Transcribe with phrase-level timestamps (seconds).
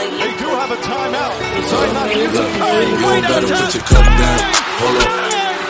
[0.00, 1.34] They do have a timeout.
[1.56, 2.34] Decide not to use it.
[2.34, 3.64] Look, Curry, you great better attack.
[3.64, 4.38] put your cup down.
[4.80, 5.10] Hold up.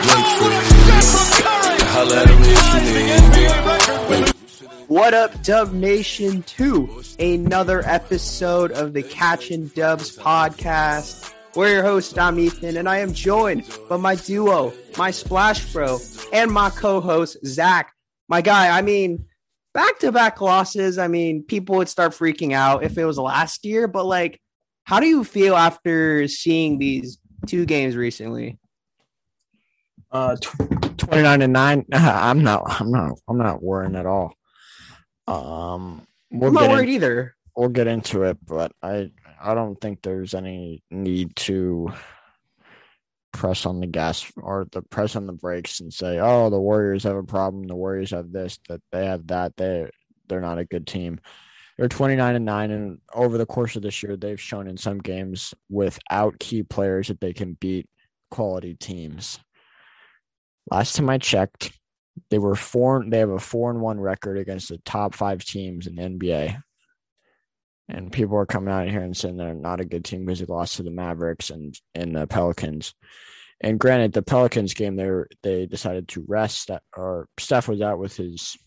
[0.07, 1.75] Wait for Steph from Curry.
[1.75, 1.81] it.
[1.91, 4.31] Holla at me if you need me.
[4.87, 7.03] What up, Dub Nation 2?
[7.19, 11.33] Another episode of the Catching Dubs podcast.
[11.55, 15.99] We're your host, I'm Ethan, and I am joined by my duo, my Splash Bro,
[16.31, 17.93] and my co-host, Zach.
[18.29, 19.25] My guy, I mean,
[19.73, 20.97] back-to-back losses.
[20.97, 24.39] I mean, people would start freaking out if it was last year, but like,
[24.83, 28.59] how do you feel after seeing these two games recently?
[30.11, 31.85] Uh, tw- 29 and 9.
[31.93, 34.33] I'm not I'm not I'm not worrying at all.
[35.27, 37.35] Um we'll I'm not get in- worried either.
[37.55, 41.91] we'll get into it, but I I don't think there's any need to
[43.31, 47.03] press on the gas or the press on the brakes and say, "Oh, the Warriors
[47.03, 47.67] have a problem.
[47.67, 49.55] The Warriors have this, that they have that.
[49.57, 49.89] They
[50.27, 51.19] they're not a good team."
[51.77, 54.99] They're 29 and 9 and over the course of this year they've shown in some
[54.99, 57.89] games without key players that they can beat
[58.29, 59.39] quality teams.
[60.69, 61.71] Last time I checked,
[62.29, 65.87] they were four they have a 4 and 1 record against the top 5 teams
[65.87, 66.61] in the NBA.
[67.89, 70.45] And people are coming out here and saying they're not a good team because they
[70.45, 72.93] lost to the Mavericks and and the Pelicans.
[73.59, 77.99] And granted, the Pelicans game they were, they decided to rest or Steph was out
[77.99, 78.57] with his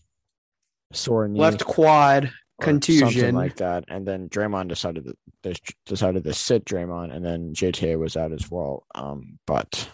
[0.93, 3.35] sore knee, Left quad contusion.
[3.35, 5.53] like that, and then Draymond decided to they
[5.85, 8.85] decided to sit Draymond, and then JTA was out as well.
[8.95, 9.89] Um, but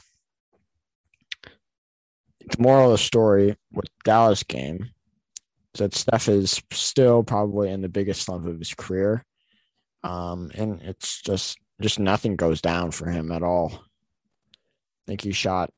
[2.41, 4.91] the moral of the story with Dallas game
[5.73, 9.25] that Steph is still probably in the biggest slump of his career.
[10.03, 13.71] Um, and it's just just nothing goes down for him at all.
[13.73, 15.71] I think he shot.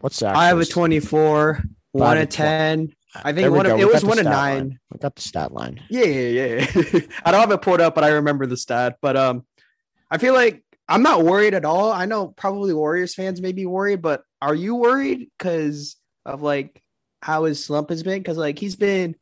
[0.00, 0.36] What's that?
[0.36, 2.92] I have a 24, one to 10.
[3.14, 4.34] I think one of, it was one of nine.
[4.34, 4.78] line.
[4.92, 5.80] We got the stat line.
[5.88, 7.00] Yeah, yeah, yeah.
[7.24, 8.98] I don't have it pulled up, but I remember the stat.
[9.00, 9.44] But um,
[10.10, 11.90] I feel like I'm not worried at all.
[11.90, 16.82] I know probably Warriors fans may be worried, but are you worried because of like
[17.22, 18.18] how his slump has been?
[18.18, 19.16] Because like he's been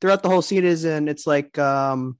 [0.00, 2.18] throughout the whole season, it's like um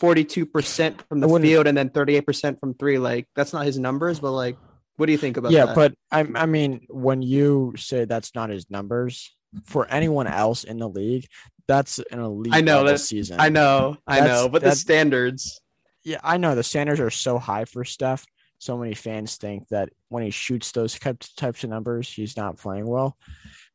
[0.00, 2.98] 42% from the field and then 38% from three.
[2.98, 4.56] Like that's not his numbers, but like,
[4.96, 5.74] what do you think about yeah, that?
[5.74, 9.34] but I, I mean, when you say that's not his numbers
[9.64, 11.26] for anyone else in the league,
[11.66, 12.54] that's an elite.
[12.54, 13.38] I know, that's- season.
[13.40, 15.60] I know, I That's- know, but the standards.
[16.02, 18.24] Yeah, I know the standards are so high for Steph.
[18.58, 22.86] So many fans think that when he shoots those types of numbers, he's not playing
[22.86, 23.16] well.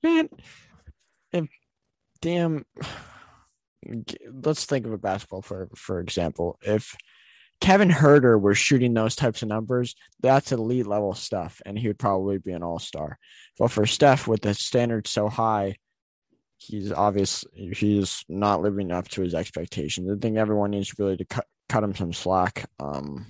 [0.04, 0.30] Man,
[1.36, 1.48] if
[2.22, 2.66] damn,
[4.44, 6.58] let's think of a basketball for for example.
[6.62, 6.96] If
[7.62, 12.00] Kevin Herder were shooting those types of numbers, that's elite level stuff, and he would
[12.00, 13.18] probably be an all star.
[13.58, 15.78] But for Steph, with the standards so high,
[16.58, 20.10] he's obvious he's not living up to his expectations.
[20.10, 22.70] I think everyone needs really to cut cut him some slack.
[22.80, 23.26] Um,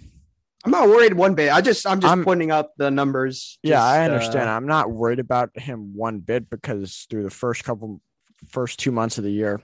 [0.65, 1.51] I'm not worried one bit.
[1.51, 3.59] I just I'm just I'm- pointing out the numbers.
[3.61, 4.49] yeah, I uh, understand.
[4.49, 8.01] I'm not worried about him one bit because through the first couple,
[8.49, 9.61] first two months of the year,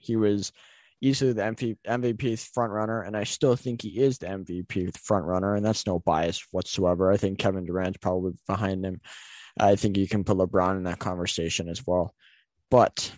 [0.00, 0.52] he was
[1.00, 5.24] easily the MVP, MVP front runner, and I still think he is the MVP front
[5.24, 7.10] runner, and that's no bias whatsoever.
[7.10, 9.00] I think Kevin Durant's probably behind him.
[9.58, 12.14] I think you can put LeBron in that conversation as well,
[12.70, 13.10] but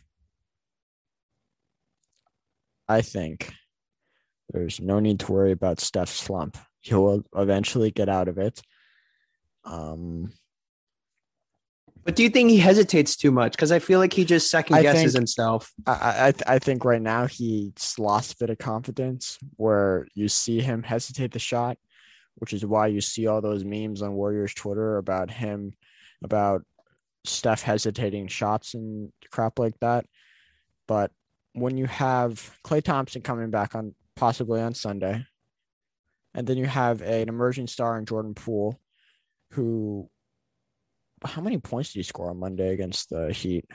[2.88, 3.52] I think
[4.50, 6.56] there's no need to worry about Steph's slump.
[6.84, 8.60] He'll eventually get out of it.
[9.64, 10.32] Um,
[12.04, 13.52] But do you think he hesitates too much?
[13.52, 15.72] Because I feel like he just second guesses think- himself.
[15.86, 20.28] I I, th- I think right now he's lost a bit of confidence where you
[20.28, 21.78] see him hesitate the shot,
[22.34, 25.72] which is why you see all those memes on Warriors Twitter about him,
[26.22, 26.62] about
[27.24, 30.04] Steph hesitating shots and crap like that.
[30.86, 31.10] But
[31.54, 35.24] when you have Klay Thompson coming back on possibly on Sunday,
[36.34, 38.80] and then you have an emerging star in Jordan Poole,
[39.52, 40.08] who
[41.24, 43.66] how many points did he score on Monday against the Heat?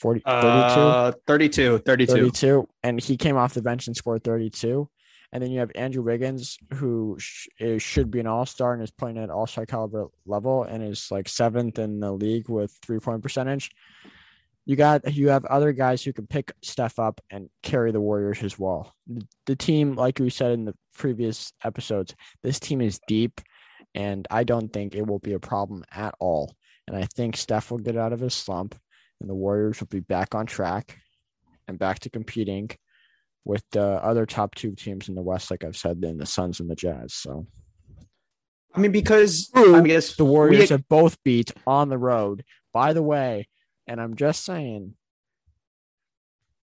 [0.00, 0.34] 40, 32?
[0.40, 2.12] Uh, 32, 32.
[2.12, 4.88] 32 and he came off the bench and scored 32
[5.32, 8.90] and then you have andrew wiggins who sh- is, should be an all-star and is
[8.90, 13.70] playing at all-star caliber level and is like seventh in the league with three-point percentage
[14.66, 18.42] you got you have other guys who can pick stuff up and carry the warriors
[18.42, 18.92] as well
[19.46, 23.40] the, team like we said in the previous episodes this team is deep
[23.94, 26.54] and i don't think it will be a problem at all
[26.86, 28.74] and i think steph will get out of his slump
[29.20, 30.98] and the warriors will be back on track
[31.68, 32.70] and back to competing
[33.44, 36.60] with the other top two teams in the West, like I've said, in the Suns
[36.60, 37.14] and the Jazz.
[37.14, 37.46] So
[38.74, 42.44] I mean, because I guess the Warriors we, have both beat on the road.
[42.74, 43.48] By the way,
[43.86, 44.94] and I'm just saying,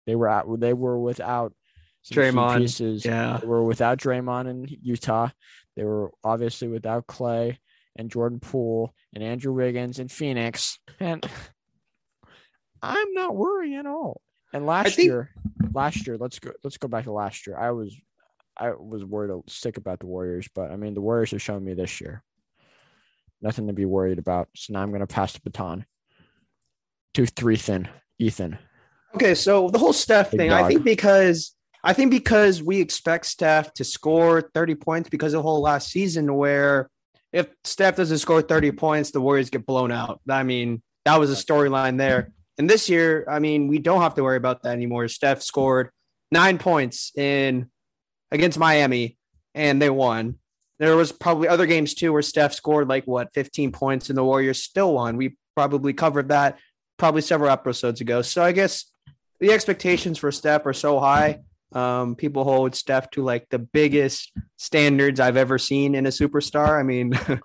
[0.06, 1.54] they were out, they were without
[2.12, 3.06] Draymond, pieces.
[3.06, 3.38] yeah.
[3.42, 5.30] They were without Draymond in Utah.
[5.76, 7.58] They were obviously without Klay
[7.96, 10.78] and Jordan Poole and Andrew Wiggins in Phoenix.
[11.00, 11.26] And
[12.82, 14.22] I'm not worrying at all.
[14.52, 15.32] And last think- year,
[15.74, 17.58] last year, let's go let's go back to last year.
[17.58, 17.96] I was
[18.58, 21.74] I was worried sick about the Warriors, but I mean the Warriors have shown me
[21.74, 22.22] this year.
[23.42, 24.50] Nothing to be worried about.
[24.56, 25.86] So now I'm gonna pass the baton
[27.14, 27.88] to three thin
[28.20, 28.58] Ethan.
[29.16, 33.26] Okay, so the whole Steph Big thing, I think because I think because we expect
[33.26, 36.90] Steph to score 30 points because of the whole last season where
[37.32, 40.22] if Steph doesn't score 30 points, the Warriors get blown out.
[40.30, 42.32] I mean, that was a storyline there.
[42.58, 45.08] And this year, I mean, we don't have to worry about that anymore.
[45.08, 45.90] Steph scored
[46.32, 47.70] nine points in
[48.32, 49.18] against Miami
[49.54, 50.36] and they won.
[50.80, 54.24] There was probably other games too where Steph scored like what 15 points and the
[54.24, 55.18] Warriors still won.
[55.18, 56.60] We probably covered that
[56.98, 58.22] probably several episodes ago.
[58.22, 58.86] So I guess
[59.40, 61.40] the expectations for Steph are so high.
[61.74, 66.80] Um, people hold Steph to like the biggest standards I've ever seen in a superstar.
[66.80, 67.14] I mean,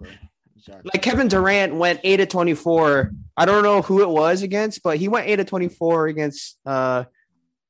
[0.68, 0.90] Exactly.
[0.92, 3.12] like Kevin Durant went eight of 24.
[3.36, 7.04] I don't know who it was against, but he went eight of 24 against uh,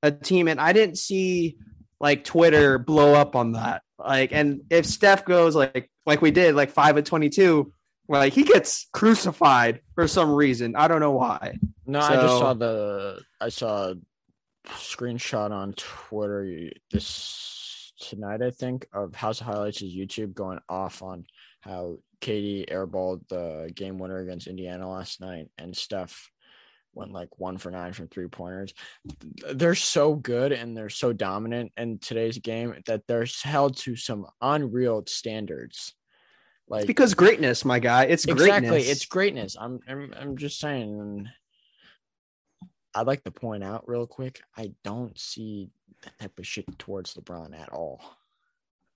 [0.02, 0.48] a team.
[0.48, 1.56] And I didn't see
[2.00, 3.82] like Twitter blow up on that.
[3.98, 7.72] Like, and if Steph goes like, like we did, like five of 22,
[8.08, 10.76] like he gets crucified for some reason.
[10.76, 11.58] I don't know why.
[11.87, 13.94] No, I just saw the I saw a
[14.69, 21.02] screenshot on Twitter this tonight, I think, of House of Highlights' is YouTube going off
[21.02, 21.25] on
[21.60, 26.31] how KD airballed the game winner against Indiana last night, and Steph
[26.94, 28.75] went like one for nine from three pointers.
[29.52, 34.26] They're so good and they're so dominant in today's game that they're held to some
[34.40, 35.94] unreal standards.
[36.69, 38.05] Like It's because greatness, my guy.
[38.05, 38.47] It's greatness.
[38.47, 41.29] exactly it's greatness i'm i'm, I'm just saying
[42.94, 45.70] i'd like to point out real quick i don't see
[46.03, 48.00] that type of shit towards lebron at all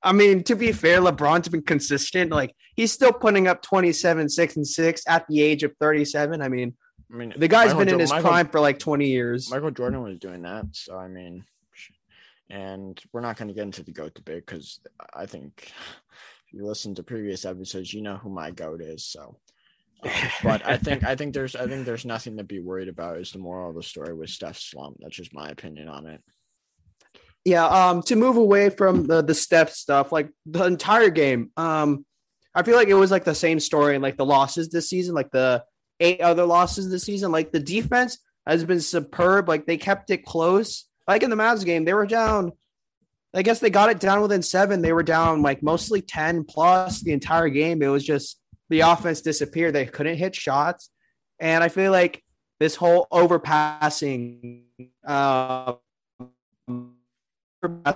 [0.04, 2.32] I mean, to be fair, LeBron's been consistent.
[2.32, 6.42] Like he's still putting up 27, 6, and 6 at the age of 37.
[6.42, 6.74] I mean,
[7.12, 9.50] i mean the guy's Michael been in his Michael- prime for like 20 years.
[9.50, 11.44] michael jordan was doing that so i mean
[12.50, 14.80] and we're not going to get into the goat debate because
[15.14, 15.70] i think
[16.52, 19.38] you listen to previous episodes you know who my goat is so
[20.04, 20.10] um,
[20.42, 23.18] but I think I think there's I think there's nothing to be worried about.
[23.18, 24.96] Is the moral of the story with Steph's slump?
[24.98, 26.20] That's just my opinion on it.
[27.44, 32.04] Yeah, um, to move away from the the Steph stuff, like the entire game, um,
[32.54, 35.14] I feel like it was like the same story in like the losses this season,
[35.14, 35.64] like the
[36.00, 37.32] eight other losses this season.
[37.32, 39.48] Like the defense has been superb.
[39.48, 40.86] Like they kept it close.
[41.08, 42.52] Like in the Mavs game, they were down.
[43.34, 44.82] I guess they got it down within seven.
[44.82, 47.82] They were down like mostly 10 plus the entire game.
[47.82, 48.38] It was just
[48.68, 49.74] the offense disappeared.
[49.74, 50.90] They couldn't hit shots.
[51.40, 52.22] And I feel like
[52.60, 54.64] this whole overpassing
[55.06, 55.74] uh,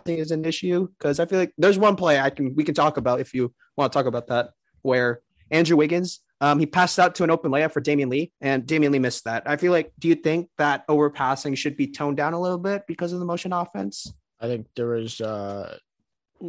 [0.06, 2.96] is an issue because I feel like there's one play I can we can talk
[2.96, 4.50] about if you want to talk about that
[4.82, 8.64] where Andrew Wiggins um, he passed out to an open layup for Damion Lee and
[8.64, 9.44] Damion Lee missed that.
[9.46, 12.82] I feel like do you think that overpassing should be toned down a little bit
[12.86, 14.12] because of the motion offense?
[14.40, 15.78] I think there was uh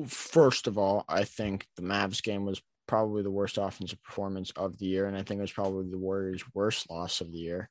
[0.07, 4.77] first of all, I think the Mavs game was probably the worst offensive performance of
[4.77, 7.69] the year, and I think it was probably the Warriors' worst loss of the year.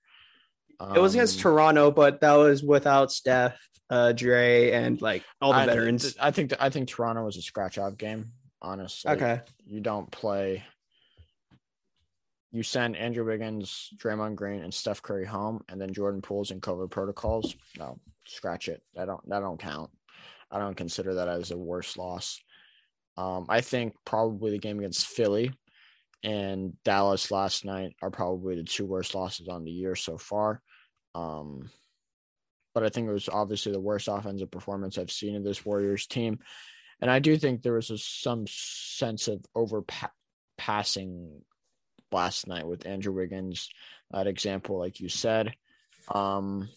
[0.95, 3.59] it was against Um, Toronto, but that was without Steph,
[3.89, 6.17] uh, Dre, and like all the I, veterans.
[6.21, 8.27] I think I think Toronto was a scratch off game.
[8.61, 9.41] Honestly, okay.
[9.65, 10.65] you don't play.
[12.53, 16.61] You send Andrew Wiggins, Draymond Green, and Steph Curry home, and then Jordan Poole's in
[16.61, 17.55] COVID protocols.
[17.79, 18.83] No, scratch it.
[18.95, 19.91] That don't that don't count.
[20.51, 22.41] I don't consider that as a worse loss.
[23.17, 25.53] Um, I think probably the game against Philly
[26.23, 30.61] and Dallas last night are probably the two worst losses on the year so far.
[31.15, 31.71] Um,
[32.75, 36.07] but I think it was obviously the worst offensive performance I've seen of this Warriors
[36.07, 36.41] team.
[37.01, 41.41] And I do think there was a, some sense of overpassing
[42.13, 43.71] last night with Andrew Wiggins,
[44.11, 45.55] that example, like you said.
[46.13, 46.69] Um,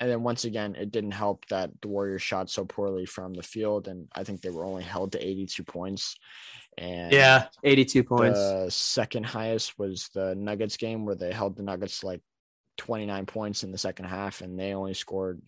[0.00, 3.42] and then once again, it didn't help that the Warriors shot so poorly from the
[3.42, 6.16] field, and I think they were only held to 82 points.
[6.78, 8.38] And Yeah, 82 points.
[8.38, 12.22] the second highest was the Nuggets game, where they held the Nuggets like
[12.78, 15.42] 29 points in the second half, and they only scored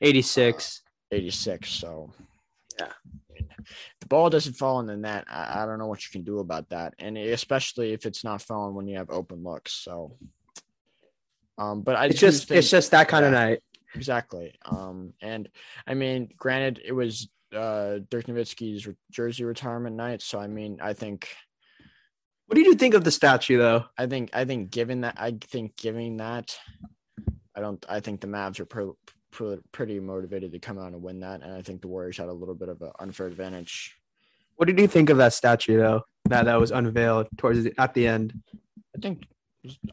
[0.00, 0.82] 86.
[1.12, 1.70] 86.
[1.70, 2.12] So,
[2.78, 2.92] Yeah.
[4.00, 5.24] The ball doesn't fall in the net.
[5.28, 8.40] I, I don't know what you can do about that, and especially if it's not
[8.42, 9.72] falling when you have open looks.
[9.72, 10.16] So,
[11.58, 13.60] um, but I it's just think- it's just that kind of night.
[13.96, 14.54] Exactly.
[14.64, 15.48] Um, and
[15.86, 20.92] I mean, granted, it was uh Dirk Nowitzki's jersey retirement night, so I mean, I
[20.92, 21.28] think.
[22.46, 23.84] What do you think of the statue though?
[23.98, 26.56] I think I think given that I think giving that
[27.54, 28.96] I don't I think the Mavs are pro-
[29.32, 32.28] pr- pretty motivated to come out and win that, and I think the Warriors had
[32.28, 33.96] a little bit of an unfair advantage.
[34.56, 36.02] What did you think of that statue though?
[36.26, 38.32] That that was unveiled towards the, at the end.
[38.96, 39.26] I think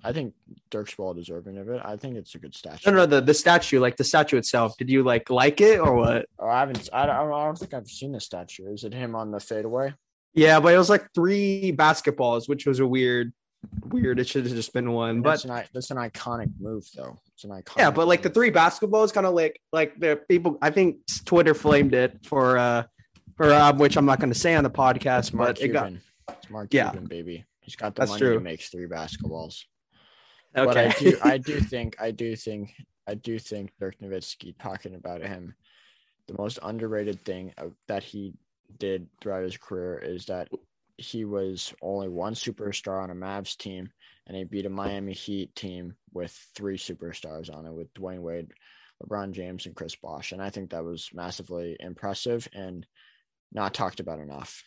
[0.04, 0.34] I think
[0.74, 1.80] Dirk's well deserving of it.
[1.86, 2.90] I think it's a good statue.
[2.90, 4.76] No, no, the the statue, like the statue itself.
[4.78, 6.26] Did you like like it or what?
[6.40, 6.90] Oh, I haven't.
[6.92, 8.74] I don't, I don't think I've seen the statue.
[8.74, 9.94] Is it him on the fadeaway?
[10.34, 13.32] Yeah, but it was like three basketballs, which was a weird,
[13.90, 14.20] weird.
[14.20, 15.22] It should have just been one.
[15.22, 17.20] But That's an that's an iconic move, though.
[17.36, 17.78] It's an iconic.
[17.78, 20.58] yeah, but like the three basketballs, kind of like like the people.
[20.62, 22.84] I think Twitter flamed it for uh
[23.38, 25.92] for uh, which I'm not going to say on the podcast, but it got
[26.30, 26.90] It's Mark Yeah.
[26.90, 27.46] Cuban, baby.
[27.62, 28.34] He's got the That's money true.
[28.34, 29.64] to make three basketballs.
[30.54, 32.74] But I do, I do think, I do think,
[33.08, 35.56] I do think Dirk Nowitzki talking about him,
[36.28, 37.54] the most underrated thing
[37.88, 38.34] that he
[38.78, 40.50] did throughout his career is that
[40.98, 43.90] he was only one superstar on a Mavs team,
[44.28, 48.52] and he beat a Miami Heat team with three superstars on it, with Dwyane Wade,
[49.04, 50.32] LeBron James, and Chris Bosh.
[50.32, 52.86] And I think that was massively impressive and
[53.52, 54.64] not talked about enough.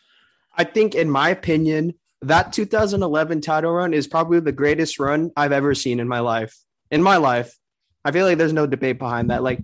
[0.55, 5.51] I think, in my opinion, that 2011 title run is probably the greatest run I've
[5.51, 6.55] ever seen in my life.
[6.89, 7.55] In my life,
[8.03, 9.43] I feel like there's no debate behind that.
[9.43, 9.63] Like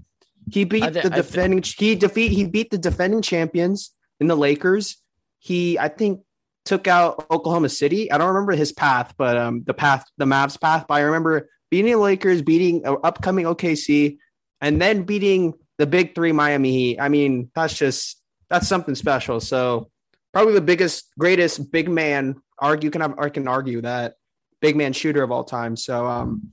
[0.52, 4.36] he beat I thi- the defending, he defeat, he beat the defending champions in the
[4.36, 4.98] Lakers.
[5.40, 6.22] He, I think,
[6.66, 8.12] took out Oklahoma City.
[8.12, 10.86] I don't remember his path, but um, the path, the Mavs path.
[10.88, 14.18] But I remember beating the Lakers, beating uh, upcoming OKC,
[14.62, 17.00] and then beating the big three Miami Heat.
[17.00, 19.40] I mean, that's just that's something special.
[19.40, 19.90] So
[20.34, 22.36] probably the biggest, greatest big man.
[22.60, 24.16] Argue can have, I can argue that
[24.62, 25.76] big man shooter of all time.
[25.76, 26.50] So um,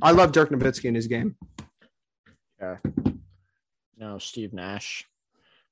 [0.00, 1.36] I love Dirk Nowitzki in his game.
[2.60, 2.76] Yeah.
[3.96, 5.06] No, Steve Nash,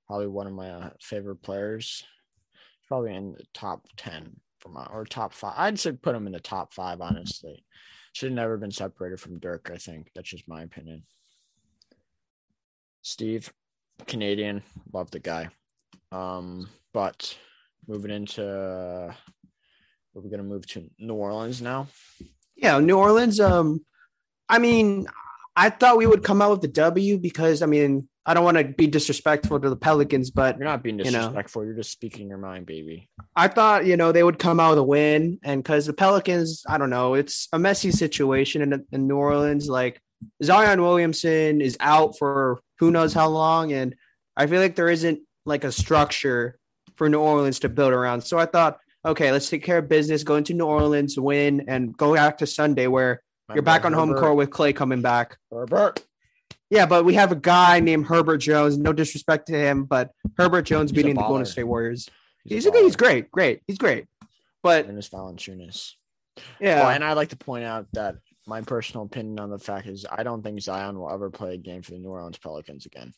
[0.06, 2.04] probably one of my uh, favorite players.
[2.88, 5.54] Probably in the top ten for my or top five.
[5.56, 7.00] I'd say put him in the top five.
[7.00, 7.64] Honestly,
[8.12, 9.70] should have never been separated from Dirk.
[9.72, 11.04] I think that's just my opinion.
[13.02, 13.52] Steve,
[14.08, 15.50] Canadian, love the guy.
[16.10, 17.38] Um, but
[17.86, 19.14] moving into,
[20.14, 21.88] we're gonna move to New Orleans now.
[22.56, 23.40] Yeah, New Orleans.
[23.40, 23.84] Um,
[24.48, 25.06] I mean,
[25.56, 28.58] I thought we would come out with the W because I mean, I don't want
[28.58, 31.10] to be disrespectful to the Pelicans, but You're not being You know.
[31.10, 31.64] disrespectful.
[31.64, 33.08] You're just speaking your mind, baby.
[33.34, 35.38] I thought, you know, they would come out with a win.
[35.42, 39.68] And because the Pelicans, I don't know, it's a messy situation in, in New Orleans.
[39.68, 40.00] Like
[40.44, 43.72] Zion Williamson is out for who knows how long.
[43.72, 43.96] And
[44.36, 46.58] I feel like there isn't like a structure
[47.00, 48.20] for New Orleans to build around.
[48.20, 51.96] So I thought, okay, let's take care of business, go into New Orleans, win, and
[51.96, 55.38] go back to Sunday where My you're back on home court with Klay coming back.
[55.50, 56.04] Herbert.
[56.68, 58.76] Yeah, but we have a guy named Herbert Jones.
[58.76, 61.46] No disrespect to him, but Herbert Jones He's beating the Golden.
[61.46, 62.06] State Warriors.
[62.44, 63.62] He's, a a, he's great, great.
[63.66, 64.04] He's great.
[64.62, 65.92] But Jonas Valanciunas.
[66.60, 68.16] yeah, Well, and I'd like to point out that
[68.46, 71.56] my personal opinion on the fact is I don't think Zion will ever play a
[71.56, 73.14] game for the New Orleans Pelicans again.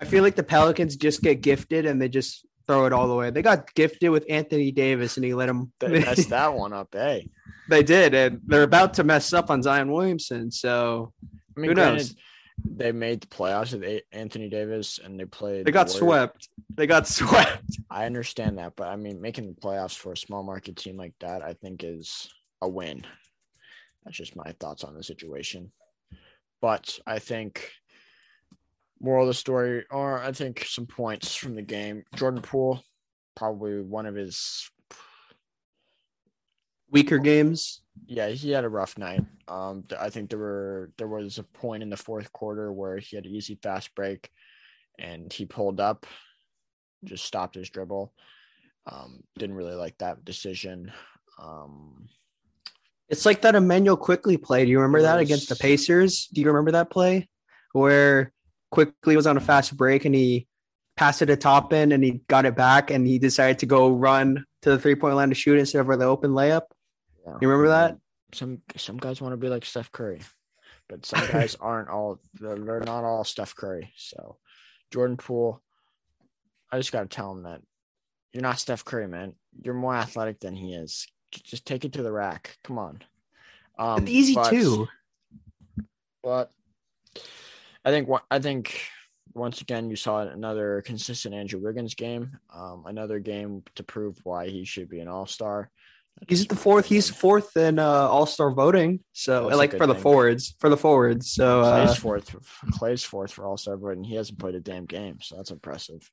[0.00, 3.14] I feel like the Pelicans just get gifted and they just throw it all the
[3.14, 3.30] way.
[3.30, 5.72] They got gifted with Anthony Davis and he let him.
[5.80, 7.22] They messed that one up, eh?
[7.68, 10.50] they did, and they're about to mess up on Zion Williamson.
[10.50, 11.12] So
[11.56, 12.14] I mean, Who granted, knows?
[12.62, 15.64] They made the playoffs with Anthony Davis and they played.
[15.64, 16.48] they got the swept.
[16.74, 17.78] They got swept.
[17.90, 21.14] I understand that, but I mean, making the playoffs for a small market team like
[21.20, 22.28] that, I think is
[22.60, 23.06] a win.
[24.04, 25.72] That's just my thoughts on the situation.
[26.60, 27.70] But I think
[29.00, 32.04] moral of the story, or I think some points from the game.
[32.14, 32.82] Jordan Poole,
[33.34, 34.70] probably one of his
[36.92, 37.82] Weaker games.
[38.06, 39.22] yeah, he had a rough night.
[39.46, 43.14] Um, I think there were there was a point in the fourth quarter where he
[43.14, 44.28] had an easy fast break,
[44.98, 46.04] and he pulled up,
[47.04, 48.12] just stopped his dribble.
[48.90, 50.90] Um, didn't really like that decision.
[51.40, 52.08] Um,
[53.08, 54.64] It's like that Immanuel Quickley play.
[54.64, 56.26] Do you remember that against the Pacers?
[56.32, 57.28] Do you remember that play
[57.72, 58.32] where
[58.70, 60.46] Quickley was on a fast break and he
[60.96, 64.44] passed it to Toppin and he got it back and he decided to go run
[64.62, 66.62] to the three point line to shoot instead of the open layup?
[67.26, 67.34] yeah.
[67.40, 67.96] You remember that?
[68.32, 70.20] Some some guys want to be like Steph Curry,
[70.88, 72.20] but some guys aren't all.
[72.34, 73.92] They're, they're not all Steph Curry.
[73.96, 74.36] So,
[74.92, 75.60] Jordan Poole,
[76.70, 77.60] I just got to tell him that
[78.32, 79.34] you're not Steph Curry, man.
[79.60, 81.08] You're more athletic than he is.
[81.32, 82.56] Just take it to the rack.
[82.62, 83.02] Come on.
[83.78, 84.86] Um, it's easy but- too.
[86.22, 86.52] But
[87.84, 88.80] I think I think
[89.34, 92.38] once again you saw another consistent Andrew Wiggins game.
[92.54, 95.70] Um, another game to prove why he should be an All Star.
[96.28, 96.84] He's the fourth.
[96.86, 99.00] He's fourth in uh, All Star voting.
[99.12, 100.02] So That's like for the thing.
[100.02, 101.30] forwards, for the forwards.
[101.32, 102.36] So uh, Klay's fourth.
[102.72, 104.04] Klay's fourth for All Star voting.
[104.04, 106.10] He hasn't played a damn game, so that's impressive.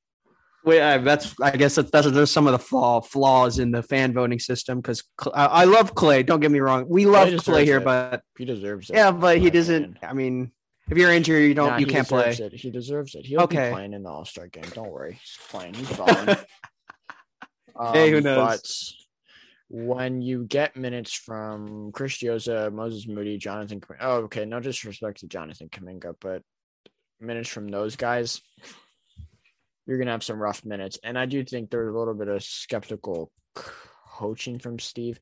[0.64, 3.84] wait, I, that's I guess that's, that's there's some of the flaw, flaws in the
[3.84, 6.26] fan voting system because I, I love Klay.
[6.26, 7.84] Don't get me wrong, we love deserves Klay here, it.
[7.84, 8.96] but He deserves it.
[8.96, 9.98] yeah, but he doesn't.
[10.04, 10.52] I mean,
[10.90, 12.30] If you're injured, you don't Nah, you can't play.
[12.30, 12.54] It.
[12.54, 13.26] He deserves it.
[13.26, 13.70] He'll Okay.
[13.70, 14.64] be playing in the All Star game.
[14.74, 15.74] Don't worry, he's playing.
[15.74, 16.28] He's fine.
[17.94, 18.36] Hey, who Um, knows?
[18.36, 18.72] But
[19.70, 25.28] when you get minutes from Chris Moses Moody, Jonathan, Kuminga, oh, okay, no disrespect to
[25.28, 26.42] Jonathan Kuminga, but
[27.20, 28.42] minutes from those guys,
[29.86, 31.00] you're gonna have some rough minutes.
[31.04, 35.20] And I do think there's a little bit of skeptical coaching from Steve.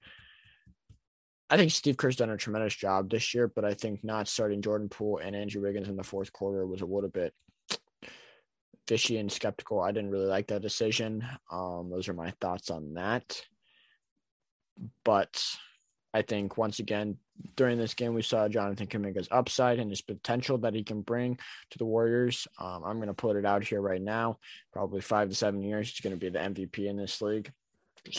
[1.50, 4.62] I think Steve Kerr's done a tremendous job this year, but I think not starting
[4.62, 7.34] Jordan Poole and Andrew Wiggins in the fourth quarter was a little bit
[8.88, 9.80] fishy and skeptical.
[9.80, 11.26] I didn't really like that decision.
[11.52, 13.42] Um, those are my thoughts on that.
[15.04, 15.44] But
[16.14, 17.18] I think once again
[17.56, 21.38] during this game we saw Jonathan Kuminga's upside and his potential that he can bring
[21.70, 22.48] to the Warriors.
[22.60, 24.40] Um, I'm going to put it out here right now.
[24.72, 27.52] Probably five to seven years, he's going to be the MVP in this league.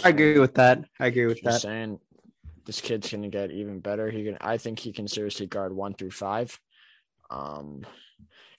[0.05, 0.85] I agree with that.
[0.99, 1.61] I agree with Just that.
[1.61, 2.01] saying,
[2.67, 4.11] this kid's gonna get even better.
[4.11, 6.59] He can, I think, he can seriously guard one through five.
[7.31, 7.87] Um,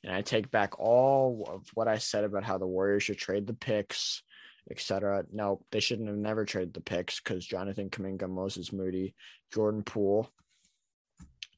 [0.03, 3.47] and I take back all of what I said about how the Warriors should trade
[3.47, 4.23] the picks,
[4.71, 5.25] etc.
[5.31, 9.15] No, they shouldn't have never traded the picks because Jonathan Kuminga, Moses Moody,
[9.53, 10.29] Jordan Poole,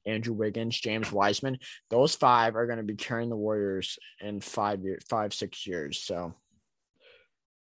[0.06, 4.84] Andrew Wiggins, James Wiseman, those five are going to be carrying the Warriors in five
[4.84, 6.02] years, five six years.
[6.02, 6.34] So.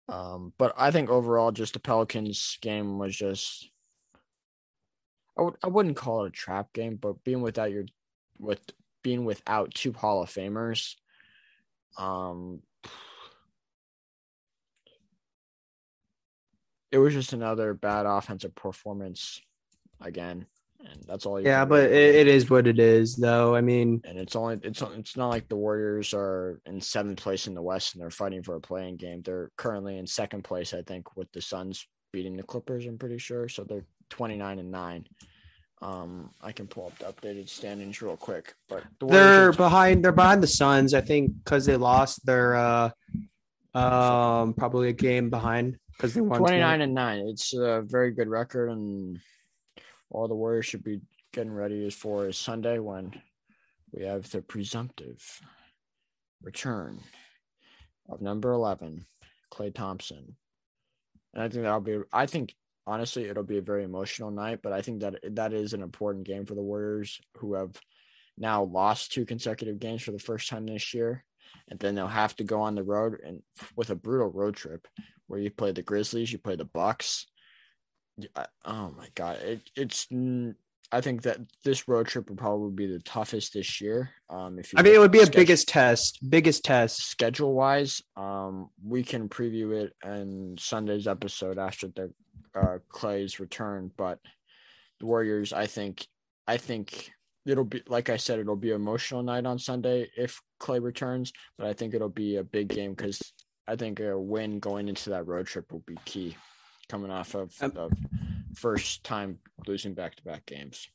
[0.09, 3.69] Um, but I think overall, just the Pelicans game was just
[5.39, 7.85] I would I wouldn't call it a trap game, but being without your
[8.39, 8.61] with
[9.03, 10.95] being without two Hall of Famers,
[11.99, 12.61] um,
[16.91, 19.41] it was just another bad offensive performance
[20.01, 20.47] again,
[20.81, 21.39] and that's all.
[21.39, 23.55] You Yeah, but it, it is what it is, though.
[23.55, 27.47] I mean, and it's only it's it's not like the Warriors are in seventh place
[27.47, 29.23] in the West and they're fighting for a playing game.
[29.23, 32.87] They're currently in second place, I think, with the Suns beating the Clippers.
[32.87, 35.07] I'm pretty sure, so they're 29 and nine.
[35.83, 40.05] Um, I can pull up the updated standings real quick, but the they're are- behind.
[40.05, 42.91] They're behind the Suns, I think, because they lost their uh,
[43.77, 48.29] um, probably a game behind because they won 29 and 9 it's a very good
[48.29, 49.19] record and
[50.11, 51.01] all the warriors should be
[51.33, 53.13] getting ready as for is sunday when
[53.93, 55.43] we have the presumptive
[56.43, 57.01] return
[58.09, 59.05] of number 11
[59.53, 60.37] klay thompson
[61.35, 62.55] and i think that'll be i think
[62.87, 66.27] honestly it'll be a very emotional night but i think that that is an important
[66.27, 67.81] game for the warriors who have
[68.39, 71.25] now lost two consecutive games for the first time this year
[71.69, 73.43] and then they'll have to go on the road and
[73.77, 74.87] with a brutal road trip
[75.27, 77.27] where you play the Grizzlies, you play the Bucks.
[78.65, 80.07] Oh my god, it, it's.
[80.93, 84.11] I think that this road trip will probably be the toughest this year.
[84.31, 86.21] Um, if you I mean, it would be a biggest test.
[86.27, 87.05] Biggest test.
[87.05, 88.03] schedule wise.
[88.17, 92.13] Um, we can preview it in Sunday's episode after the
[92.57, 94.19] uh, Klay's return, but
[95.01, 96.07] the Warriors, I think,
[96.47, 97.11] I think
[97.45, 101.33] it'll be like I said, it'll be an emotional night on Sunday if Klay returns,
[101.59, 103.21] but I think it'll be a big game because
[103.69, 106.37] I think a win going into that road trip will be key,
[106.89, 107.91] coming off of Um, the
[108.55, 110.89] first time losing back to back games.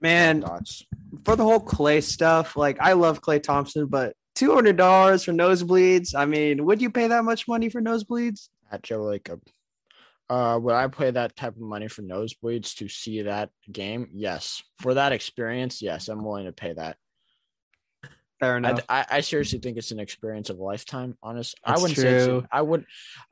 [0.00, 0.84] Man, Thoughts?
[1.24, 5.32] for the whole Klay stuff, like I love Klay Thompson, but two hundred dollars for
[5.32, 6.14] nosebleeds.
[6.14, 8.48] I mean, would you pay that much money for nosebleeds?
[8.72, 9.40] at Joe Lacob.
[10.30, 14.08] Uh, would I play that type of money for nosebleeds to see that game?
[14.14, 14.62] Yes.
[14.78, 16.96] For that experience, yes, I'm willing to pay that.
[18.38, 18.80] Fair I, enough.
[18.88, 21.18] I, I seriously think it's an experience of a lifetime.
[21.20, 22.46] Honest, I wouldn't say it's.
[22.52, 22.86] I would,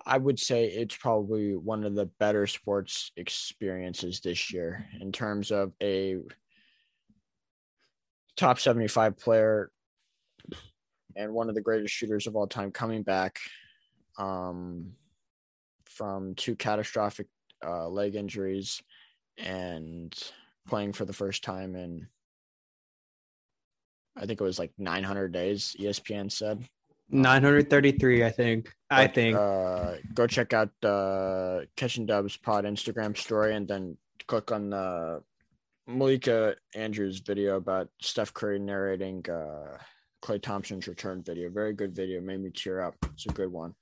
[0.04, 5.52] I would say it's probably one of the better sports experiences this year in terms
[5.52, 6.16] of a
[8.36, 9.70] top 75 player
[11.14, 13.38] and one of the greatest shooters of all time coming back
[14.18, 14.92] um,
[15.98, 17.26] from two catastrophic
[17.66, 18.80] uh, leg injuries
[19.36, 20.14] and
[20.68, 22.06] playing for the first time in
[24.16, 25.76] I think it was like 900 days.
[25.78, 26.64] ESPN said.
[27.10, 28.70] Nine hundred thirty-three, I think.
[28.90, 29.34] I think.
[29.34, 34.68] Uh, go check out the uh, Catching Dubs Pod Instagram story, and then click on
[34.68, 35.22] the
[35.86, 39.78] Malika Andrews video about Steph Curry narrating uh,
[40.22, 41.48] Klay Thompson's return video.
[41.48, 42.20] Very good video.
[42.20, 42.94] Made me tear up.
[43.14, 43.74] It's a good one.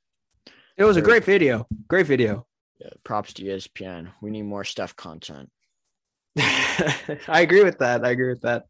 [0.77, 1.67] It was a great video.
[1.89, 2.47] Great video.
[2.81, 4.13] Yeah, props to ESPN.
[4.21, 5.51] We need more stuff content.
[6.39, 8.05] I agree with that.
[8.05, 8.67] I agree with that.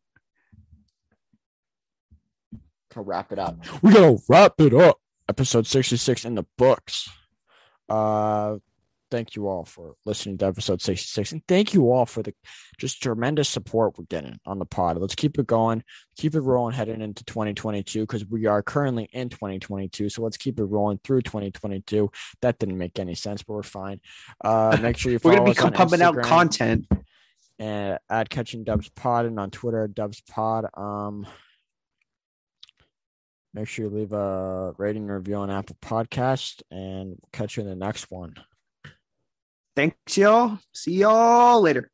[2.97, 3.59] to wrap it up.
[3.83, 4.99] We gotta wrap it up.
[5.29, 7.09] Episode 66 in the books.
[7.89, 8.57] Uh
[9.11, 11.33] thank you all for listening to episode 66.
[11.33, 12.35] And thank you all for the
[12.79, 14.99] just tremendous support we're getting on the pod.
[14.99, 15.83] Let's keep it going,
[16.17, 20.09] keep it rolling heading into 2022 because we are currently in 2022.
[20.09, 22.11] So let's keep it rolling through 2022.
[22.43, 24.01] That didn't make any sense, but we're fine.
[24.45, 26.87] Uh make sure you We're gonna be us pumping out content.
[27.59, 30.67] and at catching dubs pod and on Twitter at dubs pod.
[30.75, 31.27] Um
[33.55, 37.69] Make sure you leave a rating and review on Apple Podcast and catch you in
[37.71, 38.35] the next one.
[39.77, 40.59] Thanks, y'all.
[40.73, 41.91] See y'all later.